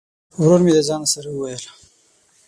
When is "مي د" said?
0.65-0.79